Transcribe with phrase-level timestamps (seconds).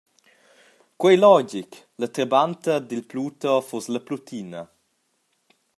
[0.99, 1.69] Quei ei logic,
[1.99, 4.61] la trabanta dil Pluto fuss La Plutina.